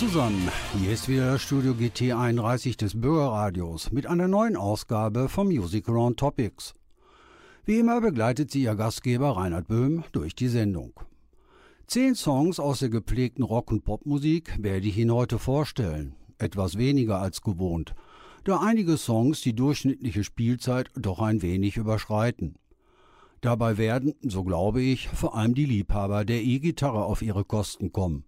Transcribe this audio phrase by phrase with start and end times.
[0.00, 0.48] Zusammen,
[0.78, 5.90] hier ist wieder das Studio GT 31 des Bürgerradios mit einer neuen Ausgabe vom Music
[5.90, 6.72] Around Topics.
[7.66, 10.94] Wie immer begleitet sie ihr Gastgeber Reinhard Böhm durch die Sendung.
[11.86, 17.20] Zehn Songs aus der gepflegten Rock- und Popmusik werde ich Ihnen heute vorstellen, etwas weniger
[17.20, 17.94] als gewohnt,
[18.44, 22.54] da einige Songs die durchschnittliche Spielzeit doch ein wenig überschreiten.
[23.42, 28.24] Dabei werden, so glaube ich, vor allem die Liebhaber der E-Gitarre auf ihre Kosten kommen.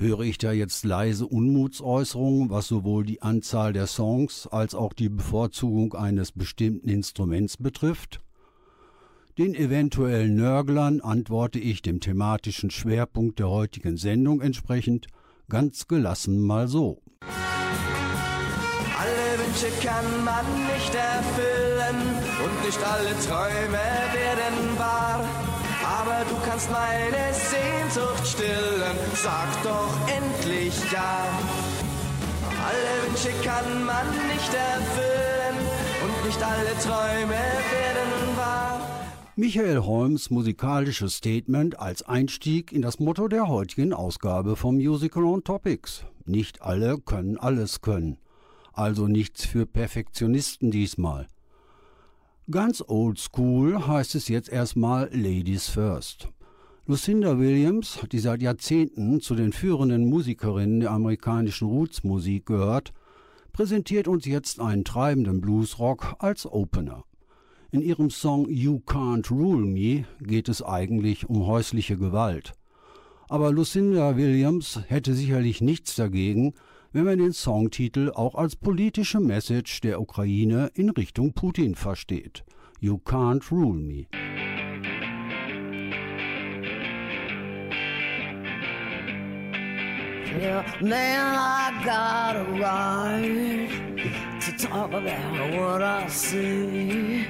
[0.00, 5.10] Höre ich da jetzt leise Unmutsäußerungen, was sowohl die Anzahl der Songs als auch die
[5.10, 8.22] Bevorzugung eines bestimmten Instruments betrifft?
[9.36, 15.08] Den eventuellen Nörglern antworte ich dem thematischen Schwerpunkt der heutigen Sendung entsprechend
[15.50, 17.02] ganz gelassen mal so.
[18.98, 21.96] Alle Wünsche kann man nicht erfüllen
[22.42, 23.76] und nicht alle Träume
[24.14, 24.69] werden
[26.60, 28.96] kannst meine Sehnsucht stillen.
[29.14, 31.26] Sag doch endlich ja.
[32.66, 35.56] Alle Wünsche kann man nicht erfüllen
[36.04, 38.80] und nicht alle Träume werden wahr.
[39.36, 45.44] Michael Holmes musikalisches Statement als Einstieg in das Motto der heutigen Ausgabe vom Musical on
[45.44, 46.04] Topics.
[46.26, 48.18] Nicht alle können alles können.
[48.72, 51.26] Also nichts für Perfektionisten diesmal.
[52.50, 56.28] Ganz old school heißt es jetzt erstmal Ladies First.
[56.90, 62.92] Lucinda Williams, die seit Jahrzehnten zu den führenden Musikerinnen der amerikanischen Roots-Musik gehört,
[63.52, 67.04] präsentiert uns jetzt einen treibenden Bluesrock als Opener.
[67.70, 72.54] In ihrem Song You Can't Rule Me geht es eigentlich um häusliche Gewalt.
[73.28, 76.54] Aber Lucinda Williams hätte sicherlich nichts dagegen,
[76.90, 82.44] wenn man den Songtitel auch als politische Message der Ukraine in Richtung Putin versteht.
[82.80, 84.06] You can't rule me.
[90.38, 97.26] Yeah, man, I got a right to talk about what I see.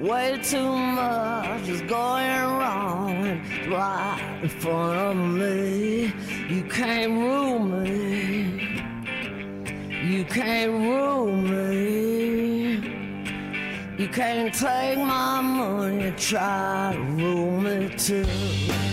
[0.00, 2.26] Way too much is going
[2.58, 6.12] wrong right in front of me.
[6.48, 8.82] You can't rule me.
[10.02, 12.72] You can't rule me.
[13.98, 18.89] You can't take my money, try to rule me too.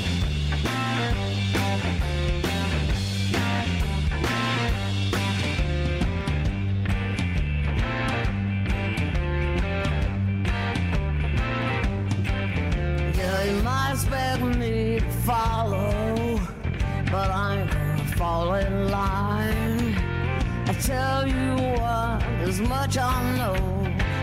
[13.98, 16.40] Expect me to follow,
[17.12, 19.96] but I ain't gonna fall in line.
[20.68, 23.56] I tell you what, as much I know,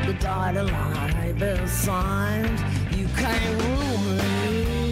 [0.06, 2.56] the dotted line been signed.
[2.96, 4.90] You can't rule me.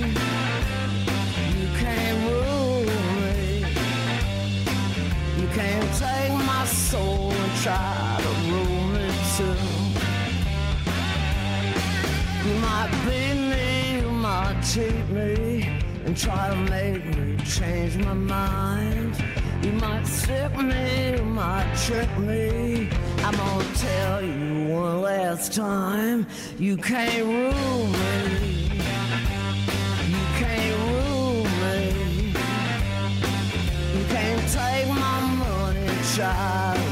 [1.60, 2.84] You can't rule
[3.22, 3.64] me.
[5.40, 9.60] You can't take my soul and try to rule me too.
[12.48, 13.31] You might be
[14.62, 15.68] cheat me,
[16.04, 19.16] and try to make me change my mind.
[19.62, 22.88] You might stick me, you might trick me.
[23.24, 26.26] I'm gonna tell you one last time,
[26.58, 28.70] you can't rule me.
[30.12, 32.34] You can't rule me.
[33.94, 36.91] You can't take my money, try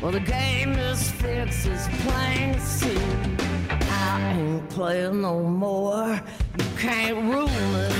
[0.00, 2.98] Well, the game is fixed, it's plain to see.
[3.68, 6.20] I ain't playing no more.
[6.58, 7.99] You can't rule me.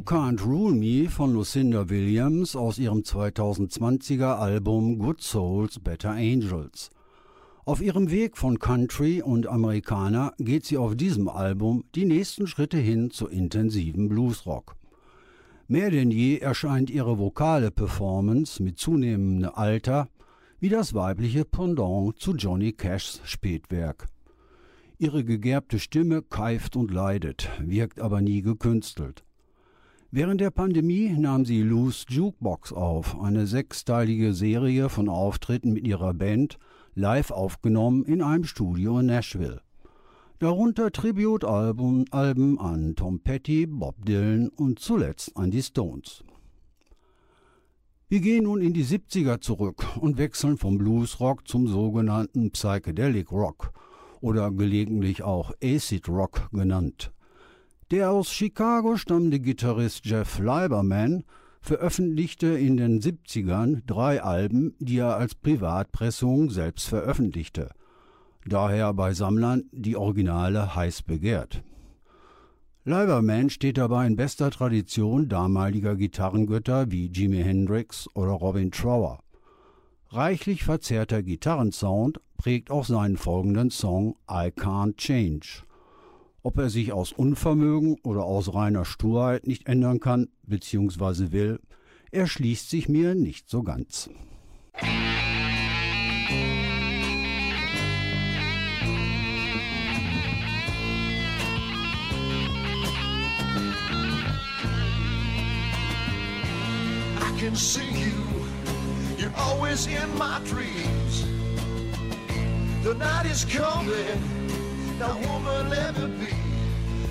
[0.00, 6.88] You Can't Rule Me von Lucinda Williams aus ihrem 2020er Album Good Souls, Better Angels.
[7.66, 12.78] Auf ihrem Weg von Country und Amerikaner geht sie auf diesem Album die nächsten Schritte
[12.78, 14.74] hin zu intensiven Bluesrock.
[15.68, 20.08] Mehr denn je erscheint ihre vokale Performance mit zunehmendem Alter
[20.60, 24.06] wie das weibliche Pendant zu Johnny Cashs Spätwerk.
[24.96, 29.24] Ihre gegerbte Stimme keift und leidet, wirkt aber nie gekünstelt.
[30.12, 36.14] Während der Pandemie nahm sie Loose Jukebox auf, eine sechsteilige Serie von Auftritten mit ihrer
[36.14, 36.58] Band,
[36.96, 39.60] live aufgenommen in einem Studio in Nashville.
[40.40, 46.24] Darunter Tributalben Alben an Tom Petty, Bob Dylan und zuletzt an die Stones.
[48.08, 53.72] Wir gehen nun in die 70er zurück und wechseln vom Bluesrock zum sogenannten Psychedelic Rock
[54.20, 57.12] oder gelegentlich auch Acid Rock genannt.
[57.90, 61.24] Der aus Chicago stammende Gitarrist Jeff Lieberman
[61.60, 67.70] veröffentlichte in den 70ern drei Alben, die er als Privatpressung selbst veröffentlichte.
[68.46, 71.64] Daher bei Sammlern die Originale heiß begehrt.
[72.84, 79.18] Lieberman steht dabei in bester Tradition damaliger Gitarrengötter wie Jimi Hendrix oder Robin Trower.
[80.10, 85.64] Reichlich verzerrter Gitarrensound prägt auch seinen folgenden Song I Can't Change.
[86.42, 91.32] Ob er sich aus Unvermögen oder aus reiner Sturheit nicht ändern kann bzw.
[91.32, 91.60] will,
[92.12, 94.08] erschließt sich mir nicht so ganz.
[94.80, 94.82] I
[107.38, 108.14] can see you,
[109.18, 111.24] you're always in my dreams.
[112.82, 114.39] The night is coming
[115.00, 116.28] no woman ever be.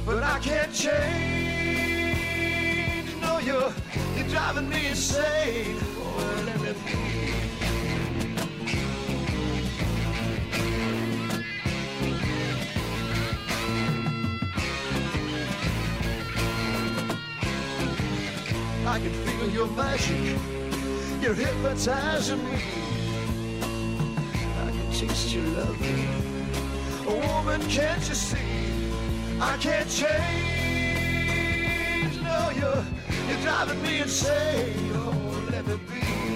[0.05, 0.99] But I can't change.
[3.19, 3.73] No, you're,
[4.15, 5.75] you're driving me insane.
[5.97, 6.71] Oh, let be.
[18.85, 20.37] I can feel your magic.
[21.21, 22.61] You're hypnotizing me.
[24.63, 26.38] I can taste your love.
[27.09, 28.37] A woman, can't you see?
[29.41, 30.11] I can't change.
[32.21, 32.85] No, you're,
[33.27, 34.91] you're driving me insane.
[34.93, 36.28] Oh, let me be.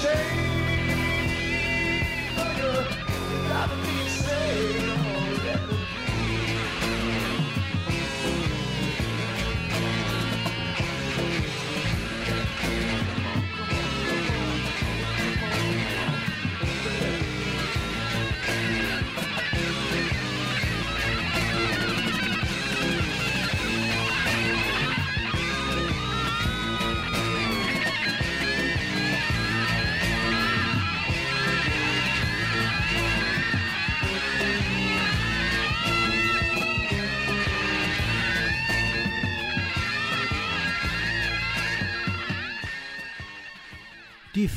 [0.00, 0.57] I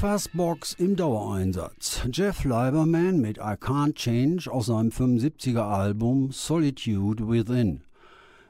[0.01, 2.01] Fuzzbox im Dauereinsatz.
[2.12, 7.84] Jeff Lieberman mit I Can't Change aus seinem 75er Album Solitude Within.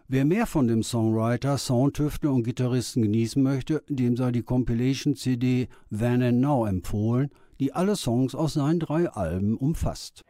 [0.07, 6.23] Wer mehr von dem Songwriter, Soundtüftler und Gitarristen genießen möchte, dem sei die Compilation-CD Then
[6.23, 7.29] and Now empfohlen,
[7.59, 10.21] die alle Songs aus seinen drei Alben umfasst.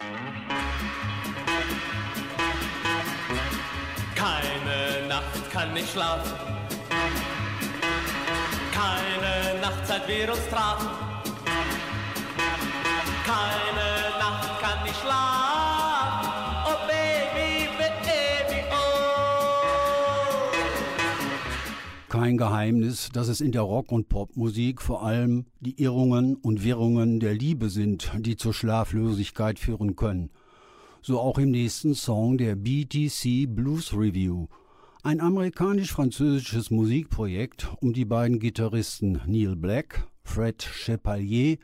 [4.16, 6.32] Keine Nacht kann ich schlafen.
[8.74, 11.11] Keine Nacht, seit wir uns trafen.
[13.32, 16.30] Keine Nacht kann ich schlafen.
[16.66, 20.52] Oh Baby, baby, oh.
[22.10, 27.22] Kein Geheimnis, dass es in der Rock- und Popmusik vor allem die Irrungen und Wirrungen
[27.22, 30.30] der Liebe sind, die zur Schlaflosigkeit führen können.
[31.02, 34.48] So auch im nächsten Song der BTC Blues Review.
[35.04, 41.60] Ein amerikanisch-französisches Musikprojekt um die beiden Gitarristen Neil Black, Fred Chepalier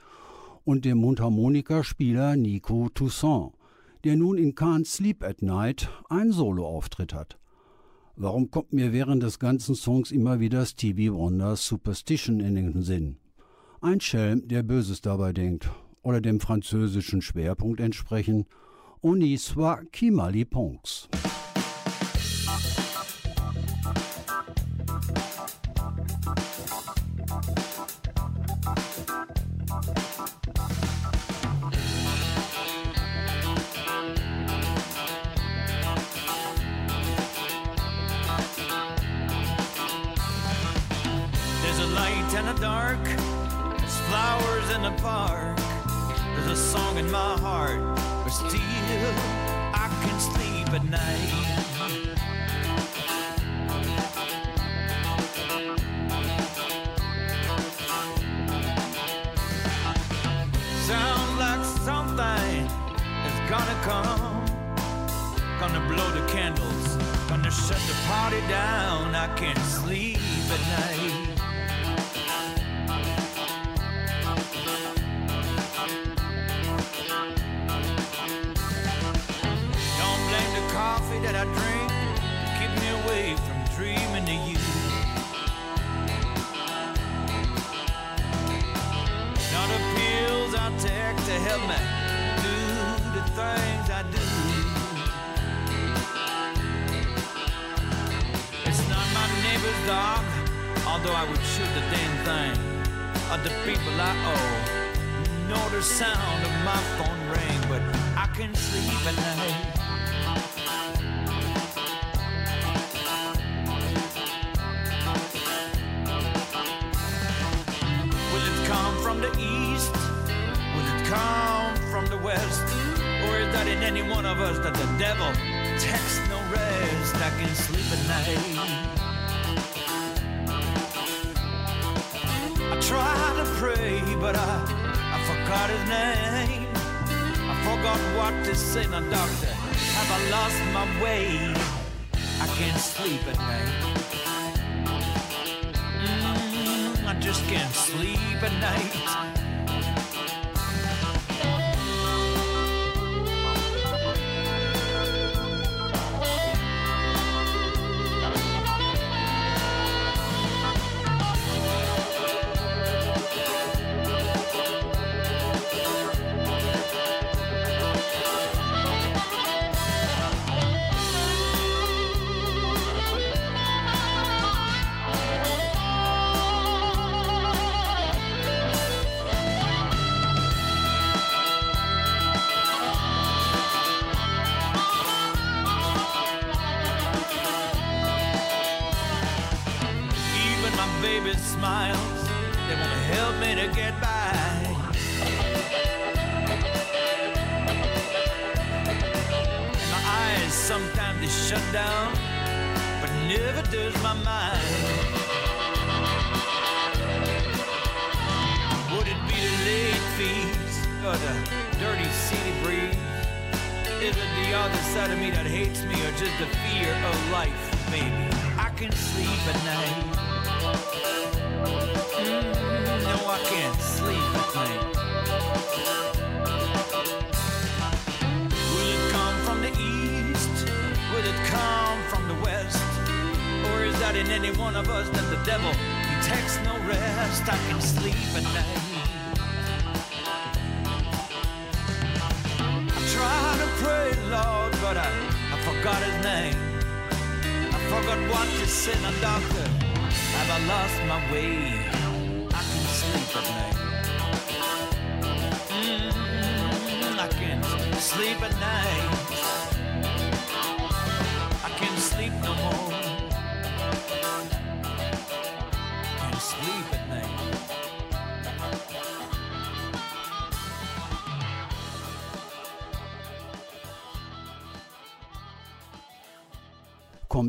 [0.68, 3.54] und dem Mundharmonikaspieler Nico Toussaint,
[4.04, 7.40] der nun in Can't Sleep at Night einen Soloauftritt hat.
[8.18, 13.16] Warum kommt mir während des ganzen Songs immer wieder Stevie Wonders Superstition in den Sinn?
[13.80, 15.70] Ein Schelm, der Böses dabei denkt,
[16.02, 18.46] oder dem französischen Schwerpunkt entsprechen,
[19.02, 19.90] on y soit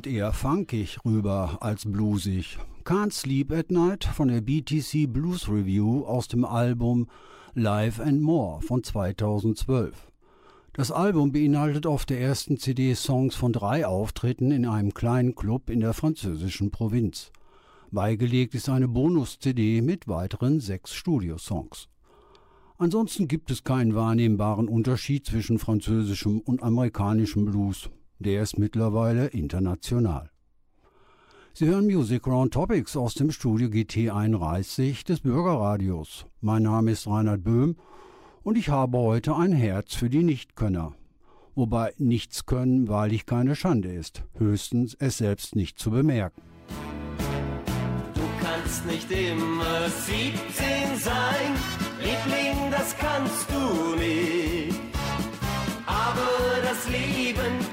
[0.08, 2.58] eher funkig rüber als bluesig.
[2.84, 7.06] Can't Sleep at Night von der BTC Blues Review aus dem Album
[7.54, 10.10] Live and More von 2012.
[10.72, 15.68] Das Album beinhaltet auf der ersten CD Songs von drei Auftritten in einem kleinen Club
[15.70, 17.30] in der französischen Provinz.
[17.90, 21.88] Beigelegt ist eine Bonus-CD mit weiteren sechs Studiosongs.
[22.78, 27.90] Ansonsten gibt es keinen wahrnehmbaren Unterschied zwischen französischem und amerikanischem Blues.
[28.20, 30.30] Der ist mittlerweile international.
[31.52, 36.26] Sie hören Music Round Topics aus dem Studio GT 31 des Bürgerradios.
[36.40, 37.76] Mein Name ist Reinhard Böhm
[38.42, 40.94] und ich habe heute ein Herz für die Nichtkönner.
[41.54, 46.42] Wobei nichts können wahrlich keine Schande ist, höchstens es selbst nicht zu bemerken.
[48.14, 51.54] Du kannst nicht immer 17 sein,
[52.00, 54.76] Liebling, das kannst du nicht.
[55.86, 57.67] Aber das Leben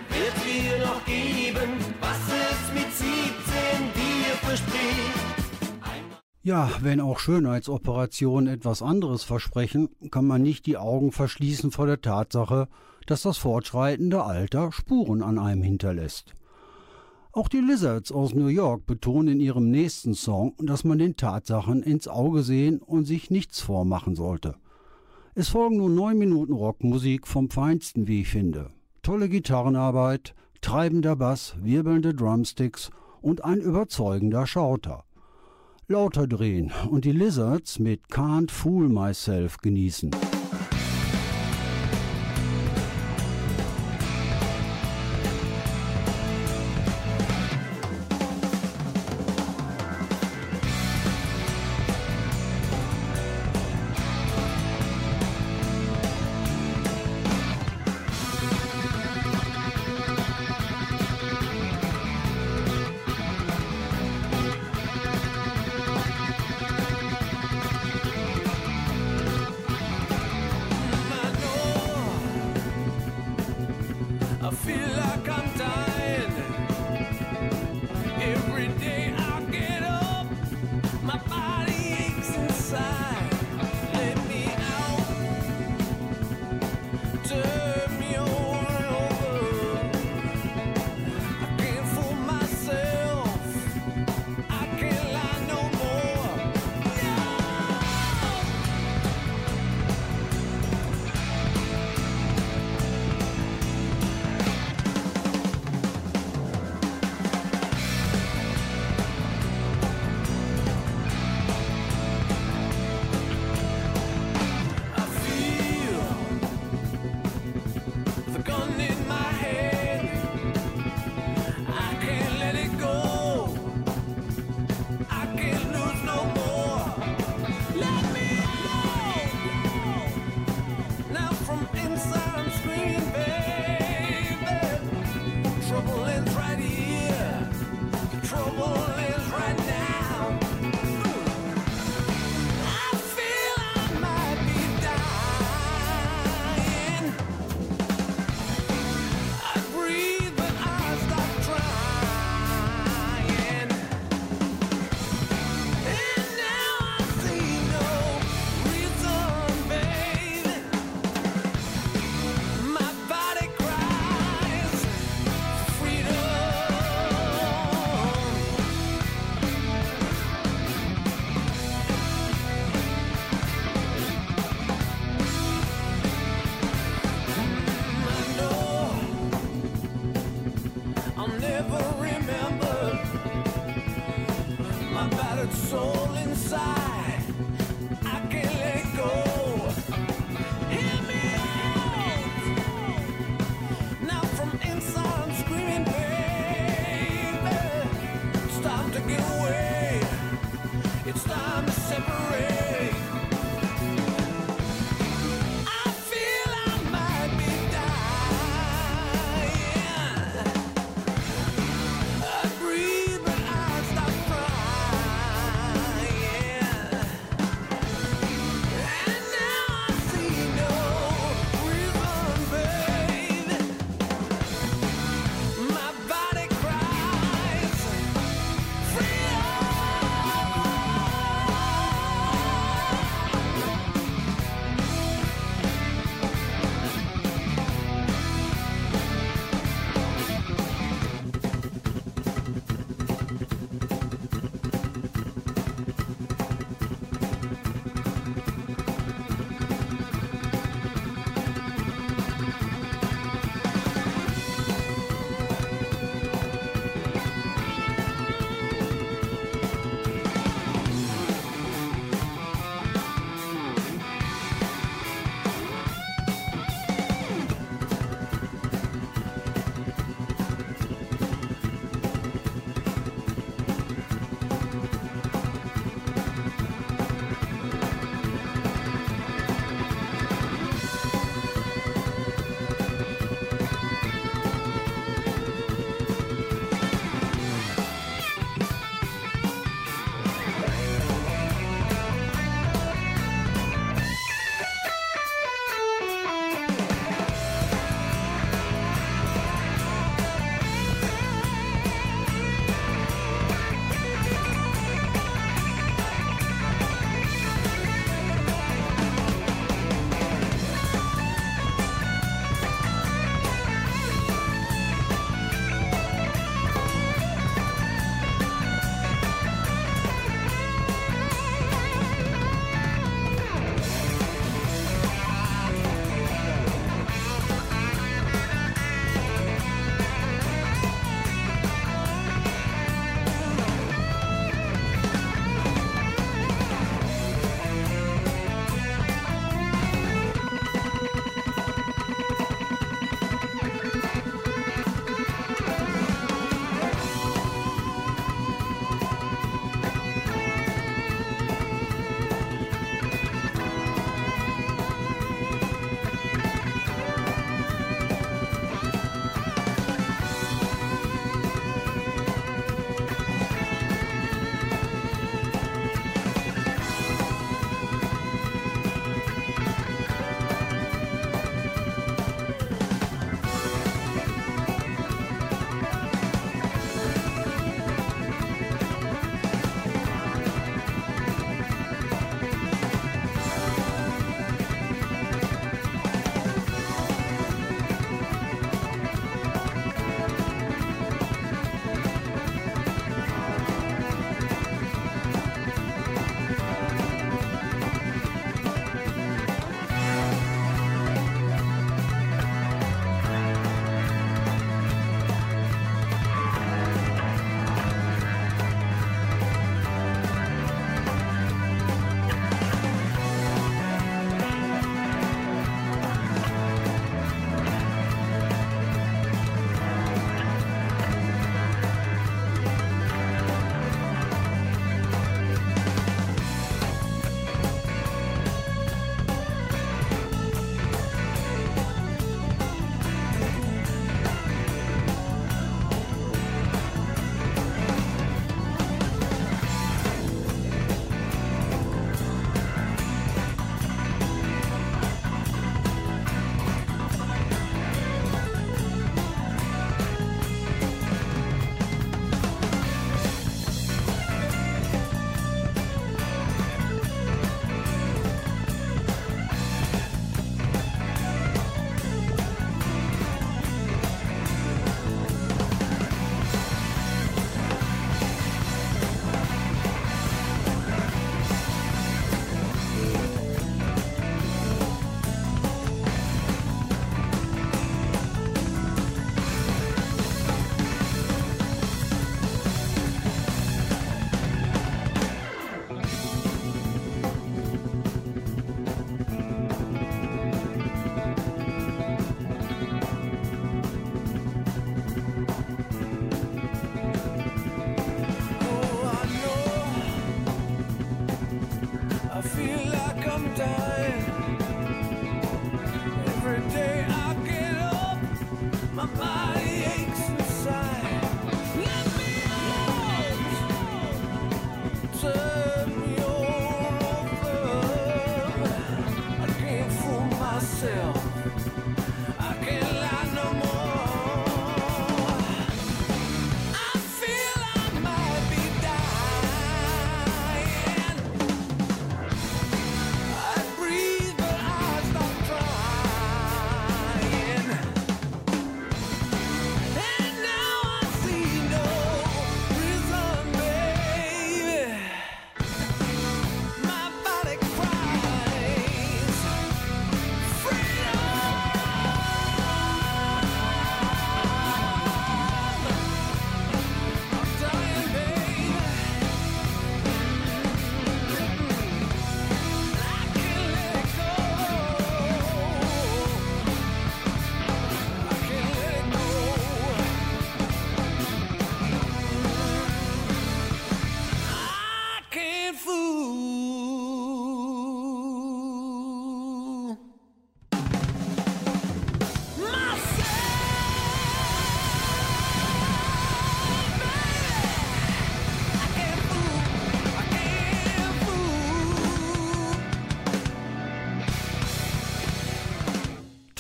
[6.46, 12.02] Ja, wenn auch Schönheitsoperationen etwas anderes versprechen, kann man nicht die Augen verschließen vor der
[12.02, 12.68] Tatsache,
[13.08, 16.36] dass das fortschreitende Alter Spuren an einem hinterlässt.
[17.32, 21.82] Auch die Lizards aus New York betonen in ihrem nächsten Song, dass man den Tatsachen
[21.82, 24.54] ins Auge sehen und sich nichts vormachen sollte.
[25.34, 28.70] Es folgen nun neun Minuten Rockmusik vom Feinsten, wie ich finde.
[29.02, 32.92] Tolle Gitarrenarbeit, treibender Bass, wirbelnde Drumsticks
[33.24, 35.06] und ein überzeugender Schauter.
[35.88, 40.10] Lauter drehen und die Lizards mit Can't Fool Myself genießen.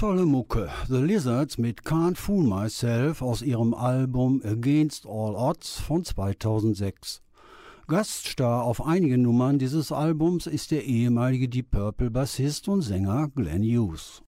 [0.05, 0.69] Tolle Mucke.
[0.87, 7.23] The Lizards mit Can't Fool Myself aus ihrem Album Against All Odds von 2006.
[7.87, 13.63] Gaststar auf einigen Nummern dieses Albums ist der ehemalige Deep Purple Bassist und Sänger Glenn
[13.63, 14.21] Hughes.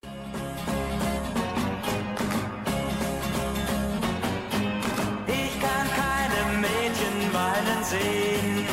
[5.28, 8.66] Ich kann keine Mädchen weinen sehen.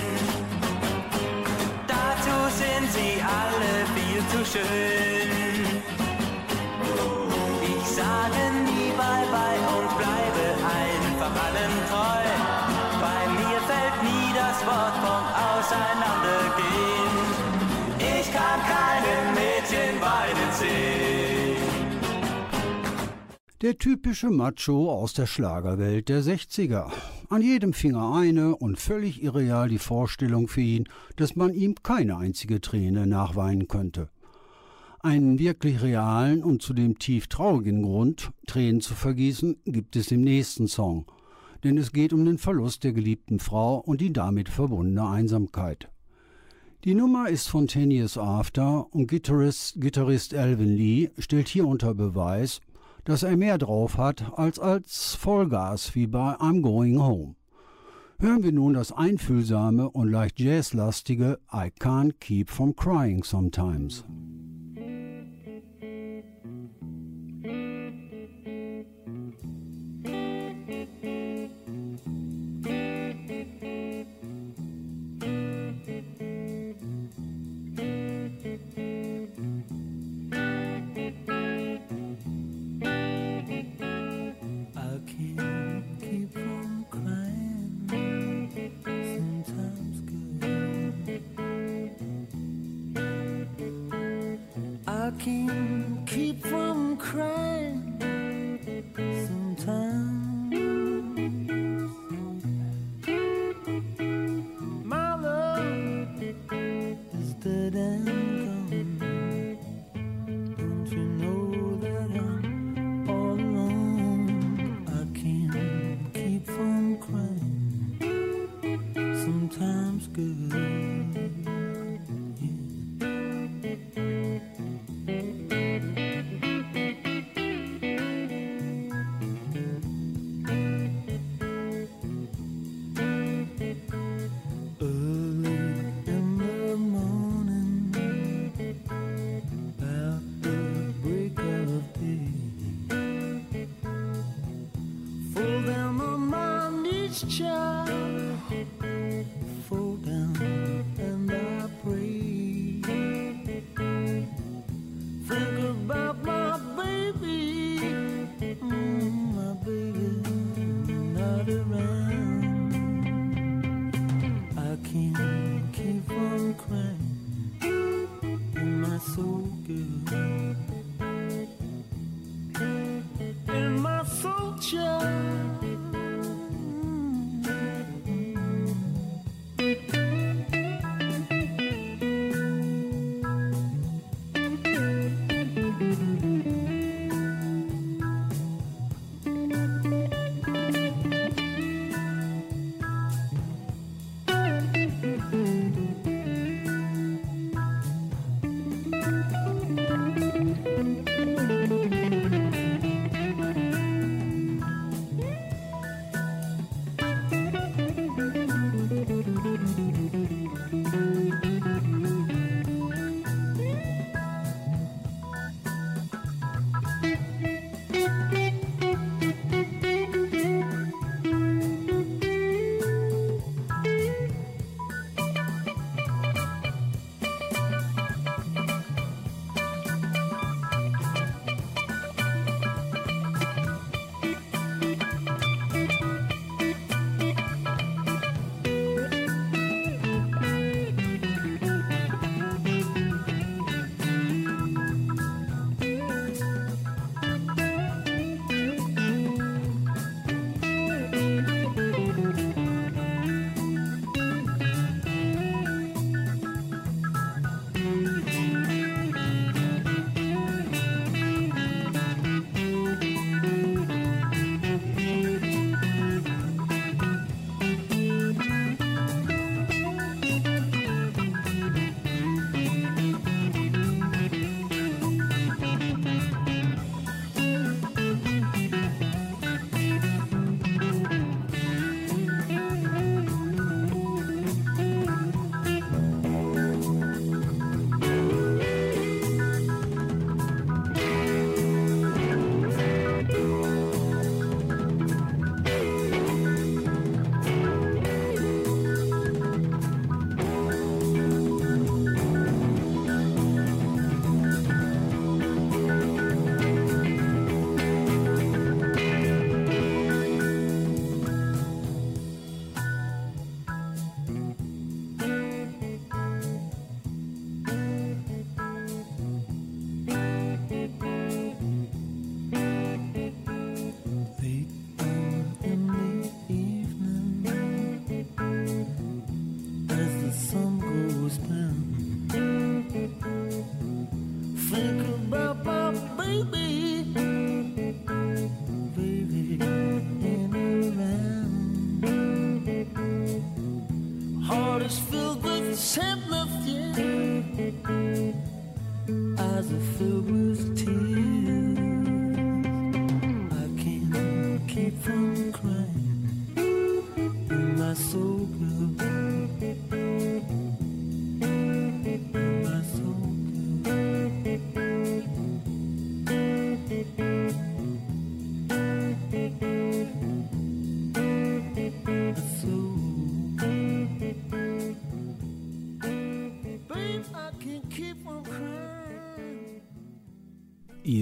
[1.86, 5.13] Dazu sind sie alle viel zu schön.
[23.64, 26.92] Der typische Macho aus der Schlagerwelt der 60er.
[27.30, 32.18] An jedem Finger eine und völlig irreal die Vorstellung für ihn, dass man ihm keine
[32.18, 34.10] einzige Träne nachweinen könnte.
[35.00, 40.68] Einen wirklich realen und zudem tief traurigen Grund, Tränen zu vergießen, gibt es im nächsten
[40.68, 41.06] Song.
[41.62, 45.88] Denn es geht um den Verlust der geliebten Frau und die damit verbundene Einsamkeit.
[46.84, 51.94] Die Nummer ist von Ten Years After und Gitarrist, Gitarrist Alvin Lee stellt hier unter
[51.94, 52.60] Beweis,
[53.04, 57.34] dass er mehr drauf hat als als Vollgas wie bei I'm Going Home.
[58.18, 64.04] Hören wir nun das einfühlsame und leicht jazzlastige I Can't Keep From Crying Sometimes.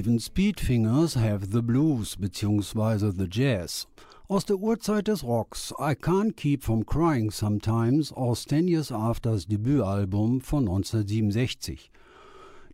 [0.03, 3.13] Even Speedfingers have the blues bzw.
[3.13, 3.87] the jazz.
[4.27, 9.47] Aus der Urzeit des Rocks I Can't Keep From Crying Sometimes aus Ten Years Afters
[9.47, 11.93] Debütalbum von 1967.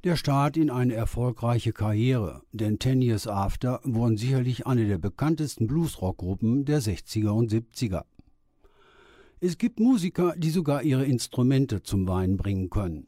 [0.04, 5.66] Der Start in eine erfolgreiche Karriere, denn Ten Years After wurden sicherlich eine der bekanntesten
[5.66, 8.04] Bluesrockgruppen der 60er und 70er.
[9.40, 13.06] Es gibt Musiker, die sogar ihre Instrumente zum Weinen bringen können.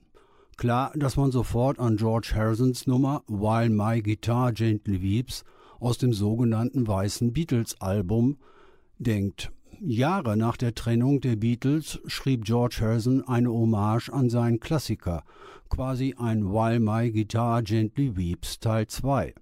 [0.60, 5.42] Klar, dass man sofort an George Harrisons Nummer While My Guitar Gently Weeps
[5.78, 8.36] aus dem sogenannten Weißen Beatles-Album
[8.98, 9.52] denkt.
[9.80, 15.24] Jahre nach der Trennung der Beatles schrieb George Harrison eine Hommage an seinen Klassiker,
[15.70, 19.34] quasi ein While My Guitar Gently Weeps Teil 2.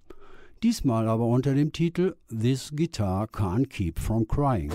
[0.63, 4.71] Diesmal aber unter dem Titel This Guitar Can't Keep From Crying.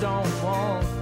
[0.00, 0.97] don't want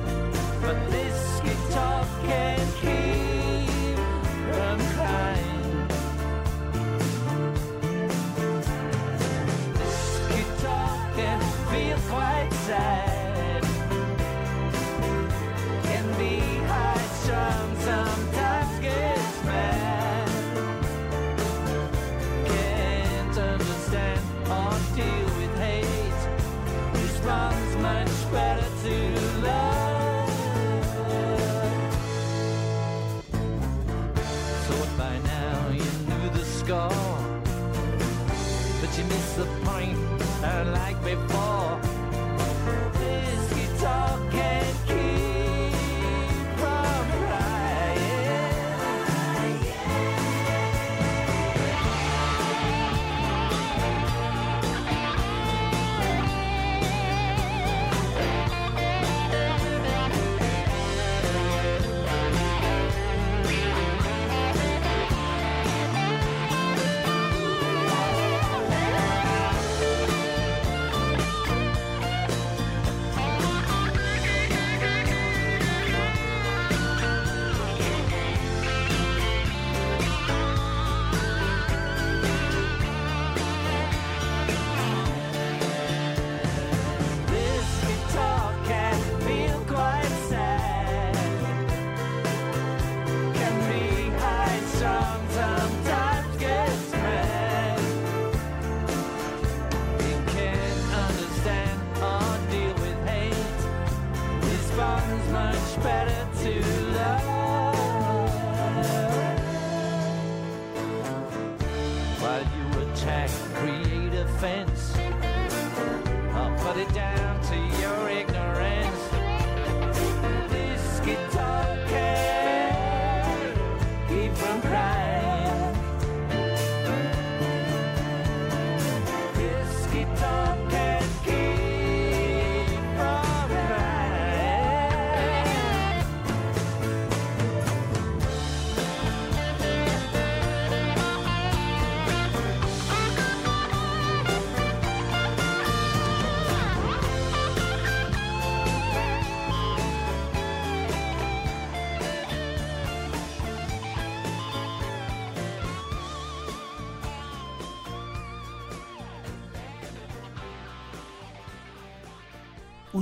[40.43, 41.46] like before.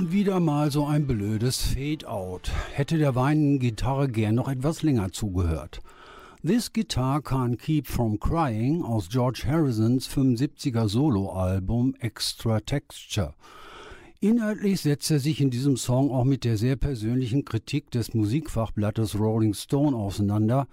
[0.05, 2.51] Und wieder mal so ein blödes Fade-out.
[2.73, 5.81] Hätte der weinenden Gitarre gern noch etwas länger zugehört.
[6.45, 13.33] This Guitar Can't Keep From Crying aus George Harrisons 75er Soloalbum Extra Texture.
[14.19, 19.17] Inhaltlich setzt er sich in diesem Song auch mit der sehr persönlichen Kritik des Musikfachblattes
[19.17, 20.67] Rolling Stone auseinander,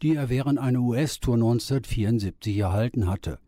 [0.00, 3.40] die er während einer US-Tour 1974 erhalten hatte.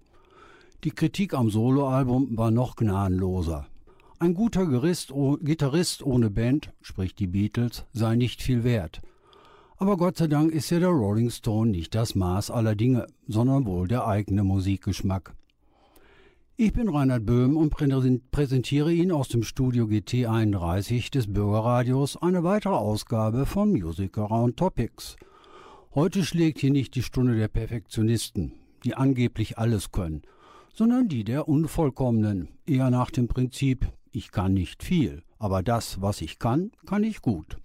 [0.82, 3.67] Die Kritik am Soloalbum war noch gnadenloser.
[4.20, 5.12] Ein guter Gerist,
[5.42, 9.00] Gitarrist ohne Band, sprich die Beatles, sei nicht viel wert.
[9.76, 13.64] Aber Gott sei Dank ist ja der Rolling Stone nicht das Maß aller Dinge, sondern
[13.64, 15.34] wohl der eigene Musikgeschmack.
[16.56, 22.42] Ich bin Reinhard Böhm und präsentiere Ihnen aus dem Studio GT 31 des Bürgerradios eine
[22.42, 25.14] weitere Ausgabe von Music Around Topics.
[25.94, 30.22] Heute schlägt hier nicht die Stunde der Perfektionisten, die angeblich alles können,
[30.74, 36.20] sondern die der Unvollkommenen, eher nach dem Prinzip, ich kann nicht viel, aber das, was
[36.20, 37.58] ich kann, kann ich gut.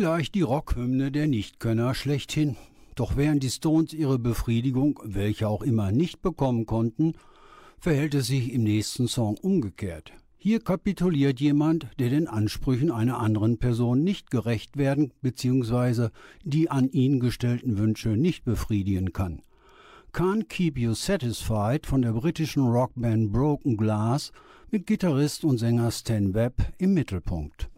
[0.00, 2.56] Vielleicht die Rockhymne der Nichtkönner schlechthin.
[2.94, 7.12] Doch während die Stones ihre Befriedigung, welche auch immer, nicht bekommen konnten,
[7.78, 10.12] verhält es sich im nächsten Song umgekehrt.
[10.38, 16.08] Hier kapituliert jemand, der den Ansprüchen einer anderen Person nicht gerecht werden bzw.
[16.44, 19.42] die an ihn gestellten Wünsche nicht befriedigen kann.
[20.14, 24.32] Can't Keep You Satisfied von der britischen Rockband Broken Glass
[24.70, 27.68] mit Gitarrist und Sänger Stan Webb im Mittelpunkt.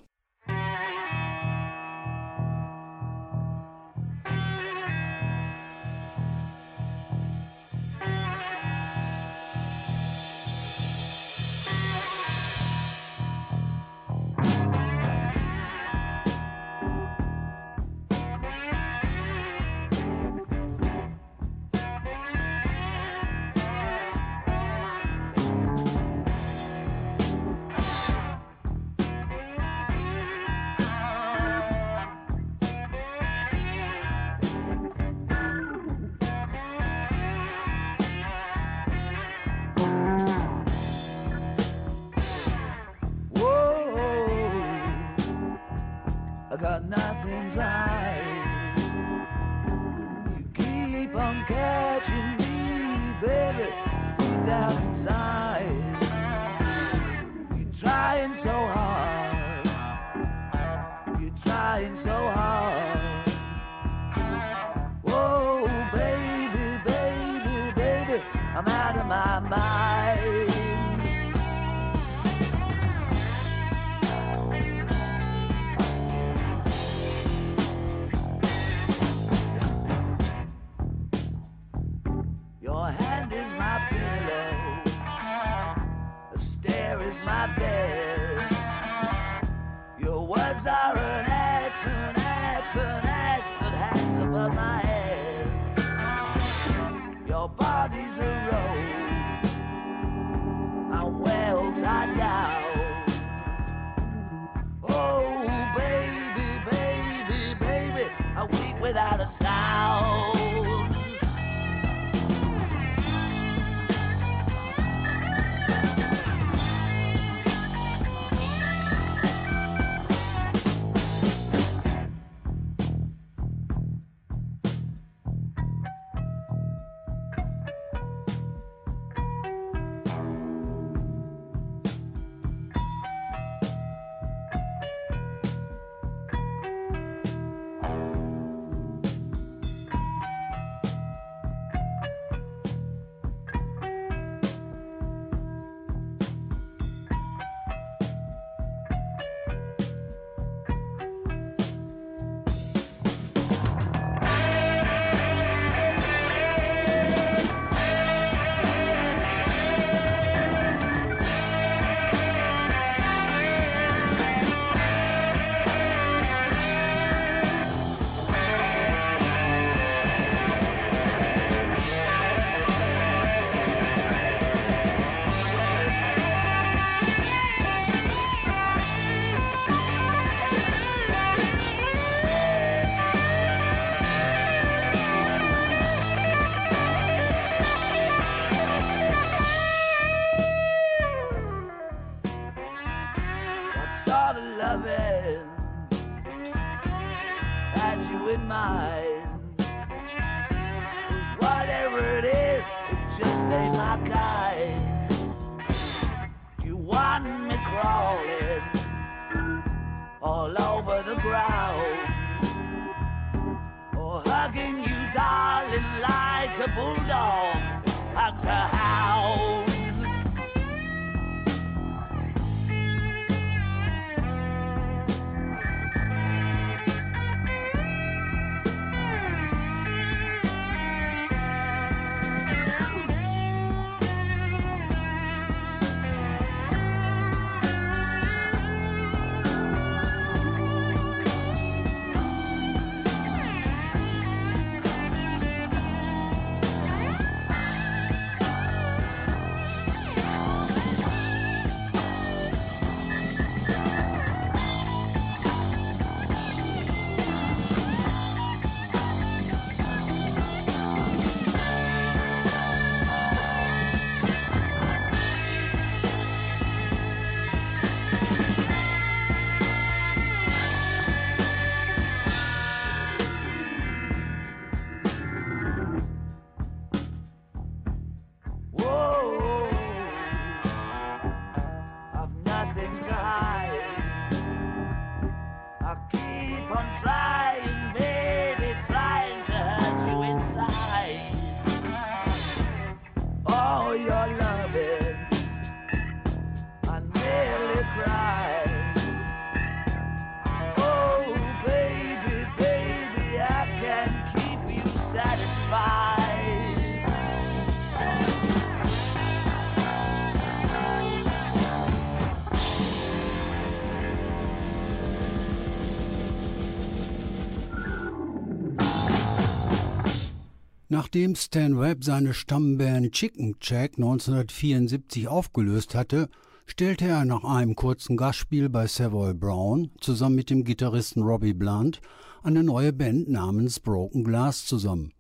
[320.93, 326.29] Nachdem Stan Webb seine Stammband Chicken Jack 1974 aufgelöst hatte,
[326.67, 332.03] stellte er nach einem kurzen Gastspiel bei Savoy Brown zusammen mit dem Gitarristen Robbie Blunt
[332.43, 335.15] eine neue Band namens Broken Glass zusammen,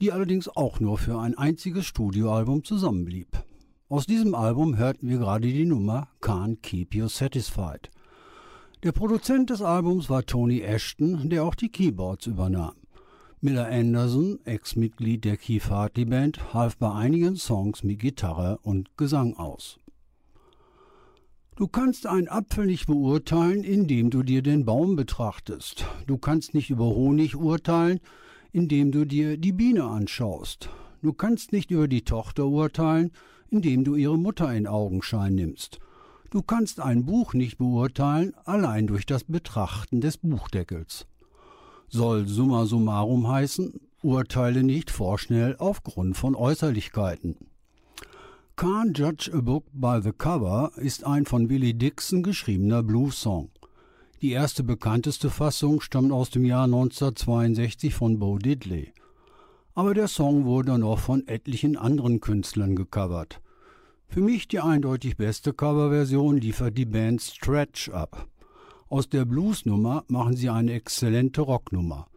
[0.00, 3.36] die allerdings auch nur für ein einziges Studioalbum zusammenblieb.
[3.88, 7.90] Aus diesem Album hörten wir gerade die Nummer Can't Keep You Satisfied.
[8.84, 12.79] Der Produzent des Albums war Tony Ashton, der auch die Keyboards übernahm.
[13.42, 19.34] Miller Anderson, Ex-Mitglied der Keith Hartley Band, half bei einigen Songs mit Gitarre und Gesang
[19.34, 19.78] aus.
[21.56, 25.86] Du kannst einen Apfel nicht beurteilen, indem du dir den Baum betrachtest.
[26.06, 28.00] Du kannst nicht über Honig urteilen,
[28.52, 30.68] indem du dir die Biene anschaust.
[31.00, 33.10] Du kannst nicht über die Tochter urteilen,
[33.48, 35.78] indem du ihre Mutter in Augenschein nimmst.
[36.28, 41.06] Du kannst ein Buch nicht beurteilen, allein durch das Betrachten des Buchdeckels
[41.90, 47.36] soll summa summarum heißen, urteile nicht vorschnell aufgrund von Äußerlichkeiten.
[48.56, 53.50] Can't Judge a Book by the Cover ist ein von Willie Dixon geschriebener Blues-Song.
[54.22, 58.92] Die erste bekannteste Fassung stammt aus dem Jahr 1962 von Bo Diddley.
[59.74, 63.40] Aber der Song wurde noch von etlichen anderen Künstlern gecovert.
[64.08, 68.28] Für mich die eindeutig beste Coverversion liefert die Band Stretch ab.
[68.92, 72.08] Aus der Bluesnummer machen sie eine exzellente Rocknummer.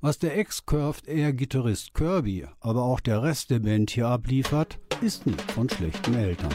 [0.00, 5.24] Was der Ex-Curved Air Gitarrist Kirby, aber auch der Rest der Band hier abliefert, ist
[5.24, 6.52] nicht von schlechten Eltern.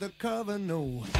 [0.00, 1.19] The cover, no.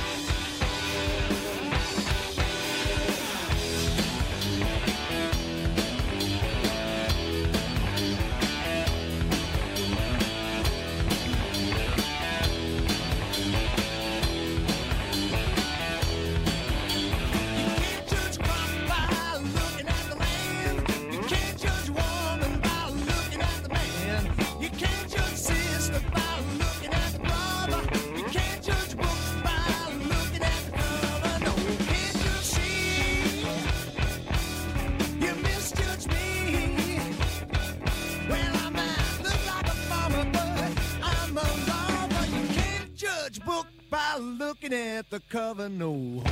[44.62, 46.22] Looking at the cover, no.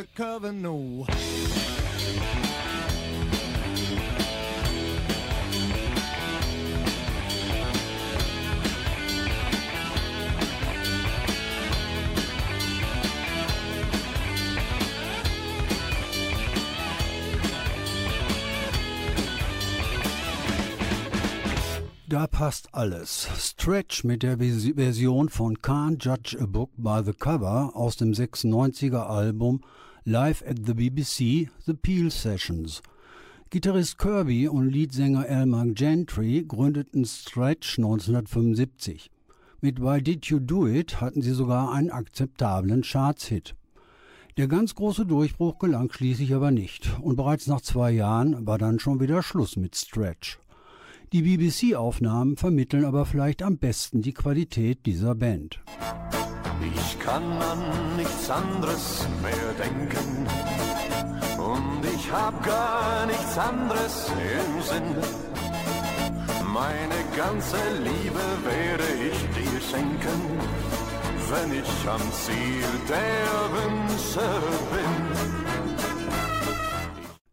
[0.00, 1.04] The cover, no.
[22.08, 23.28] Da passt alles.
[23.38, 29.06] Stretch mit der Version von Can't Judge a Book by the Cover aus dem 96er
[29.06, 29.60] Album
[30.06, 32.80] Live at the BBC The Peel Sessions.
[33.50, 39.10] Gitarrist Kirby und Leadsänger Elmar Gentry gründeten Stretch 1975.
[39.60, 43.54] Mit Why Did You Do It hatten sie sogar einen akzeptablen Charts-Hit.
[44.38, 48.78] Der ganz große Durchbruch gelang schließlich aber nicht und bereits nach zwei Jahren war dann
[48.78, 50.38] schon wieder Schluss mit Stretch.
[51.12, 55.60] Die BBC-Aufnahmen vermitteln aber vielleicht am besten die Qualität dieser Band.
[56.62, 60.26] Ich kann an nichts anderes mehr denken
[61.38, 64.96] und ich hab gar nichts anderes im Sinn.
[66.52, 70.20] Meine ganze Liebe werde ich dir schenken,
[71.30, 74.28] wenn ich am Ziel der Wünsche
[74.72, 75.40] bin.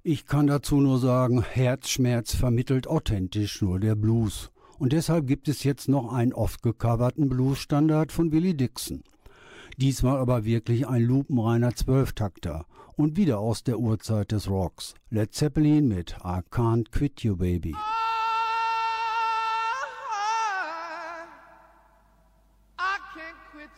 [0.03, 4.51] Ich kann dazu nur sagen, Herzschmerz vermittelt authentisch nur der Blues.
[4.79, 9.03] Und deshalb gibt es jetzt noch einen oft gecoverten Bluesstandard von Willie Dixon.
[9.77, 12.65] Diesmal aber wirklich ein lupenreiner Zwölftakter
[12.95, 14.95] und wieder aus der Urzeit des Rocks.
[15.11, 17.75] Led Zeppelin mit I Can't Quit You Baby.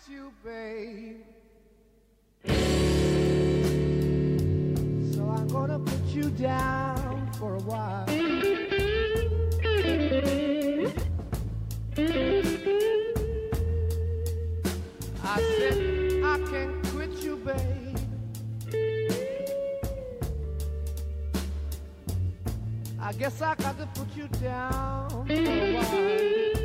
[0.09, 1.17] You, babe.
[5.13, 8.38] So I'm gonna put you down for a while.
[17.53, 17.97] babe.
[23.01, 26.58] I guess I got to put you down for a while.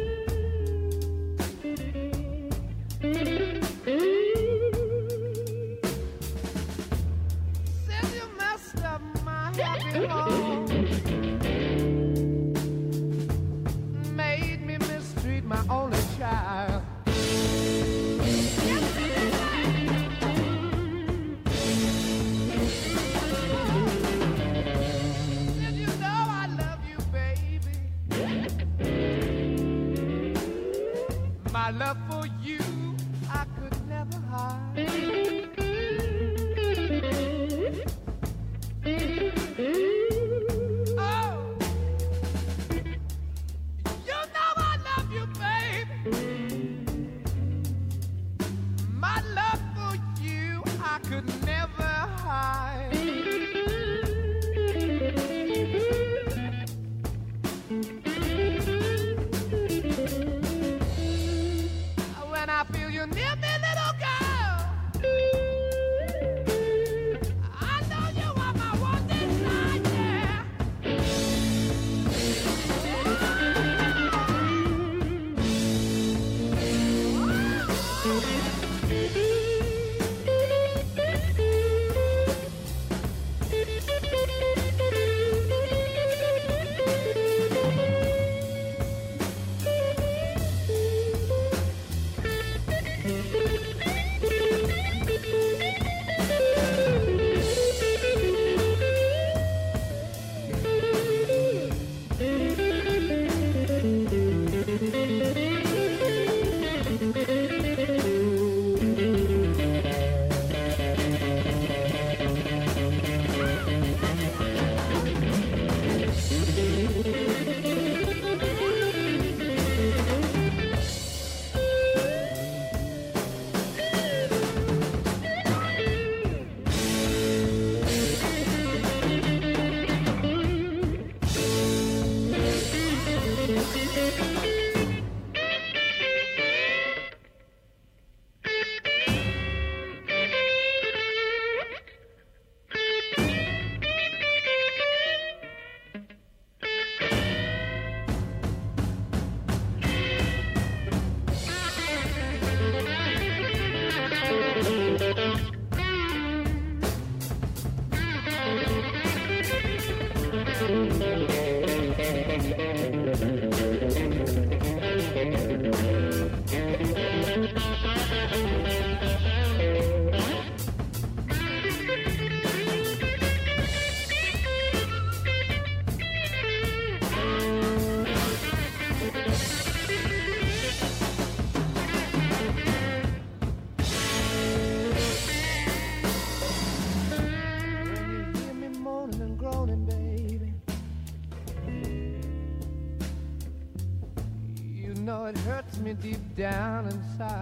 [196.37, 197.34] Down inside.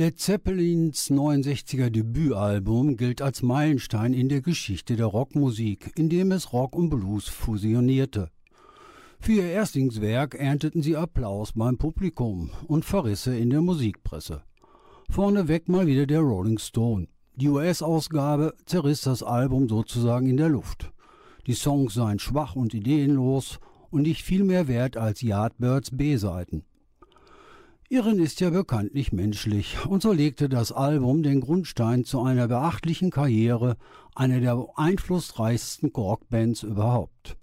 [0.00, 6.52] Led Zeppelins 69er Debütalbum gilt als Meilenstein in der Geschichte der Rockmusik, in dem es
[6.52, 8.30] Rock und Blues fusionierte.
[9.18, 14.44] Für ihr Erstlingswerk ernteten sie Applaus beim Publikum und Verrisse in der Musikpresse.
[15.10, 17.08] Vorneweg mal wieder der Rolling Stone.
[17.34, 20.92] Die US-Ausgabe zerriss das Album sozusagen in der Luft.
[21.48, 23.58] Die Songs seien schwach und ideenlos
[23.90, 26.62] und nicht viel mehr wert als Yardbirds B-Seiten.
[27.90, 33.10] Irren ist ja bekanntlich menschlich, und so legte das Album den Grundstein zu einer beachtlichen
[33.10, 33.78] Karriere
[34.14, 37.38] einer der einflussreichsten Rockbands überhaupt.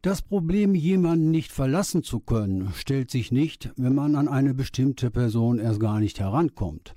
[0.00, 5.10] Das Problem, jemanden nicht verlassen zu können, stellt sich nicht, wenn man an eine bestimmte
[5.10, 6.94] Person erst gar nicht herankommt.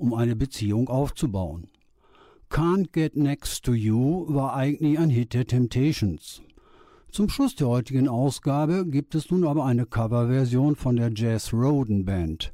[0.00, 1.68] um eine Beziehung aufzubauen.
[2.48, 6.42] Can't Get Next to You war eigentlich ein Hit der Temptations.
[7.12, 12.04] Zum Schluss der heutigen Ausgabe gibt es nun aber eine Coverversion von der Jazz Roden
[12.04, 12.52] Band.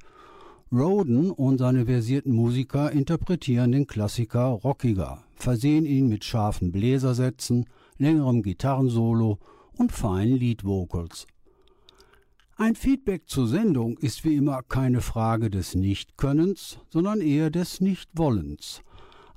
[0.72, 7.66] Roden und seine versierten Musiker interpretieren den Klassiker rockiger, versehen ihn mit scharfen Bläsersätzen,
[7.98, 9.38] längerem Gitarrensolo
[9.76, 11.26] und feinen Leadvocals.
[12.56, 18.80] Ein Feedback zur Sendung ist wie immer keine Frage des Nichtkönnens, sondern eher des Nichtwollens.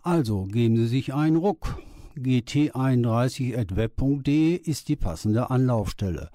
[0.02, 1.78] Also geben Sie sich einen Ruck.
[2.22, 6.30] gt31.web.de ist die passende Anlaufstelle.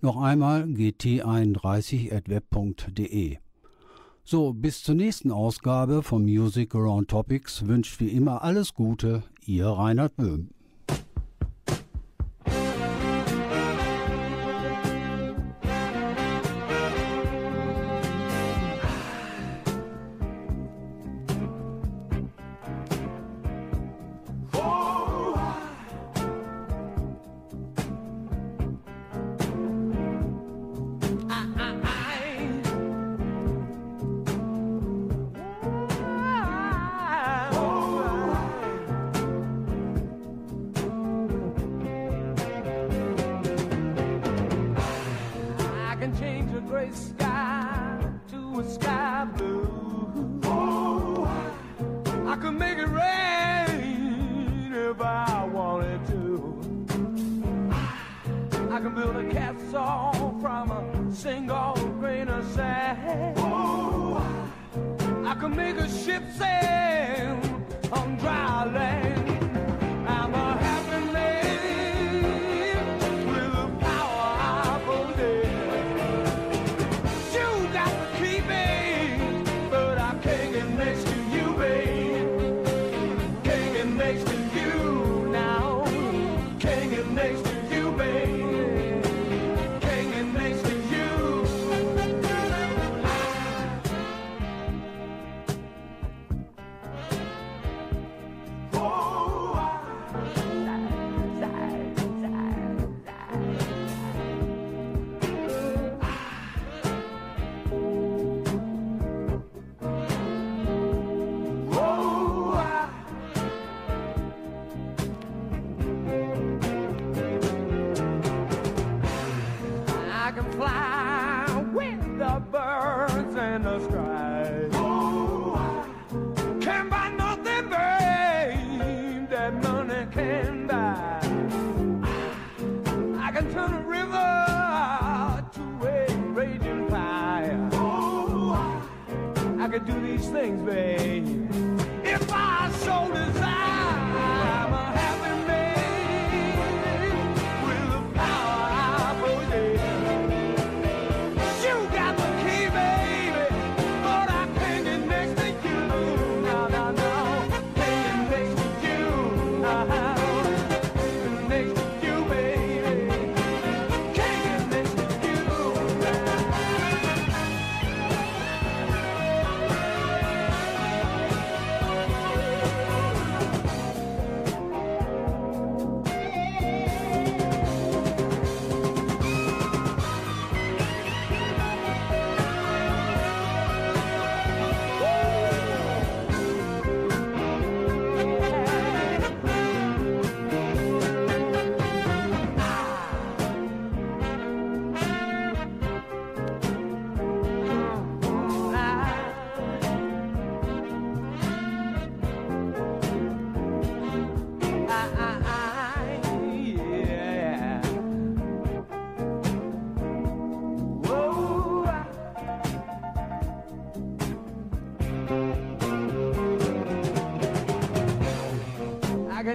[0.00, 3.38] Noch einmal gt31.web.de.
[4.24, 9.66] So, bis zur nächsten Ausgabe von Music Around Topics wünscht wie immer alles Gute, Ihr
[9.66, 10.50] Reinhard Böhm.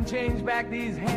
[0.06, 1.15] Change back these hands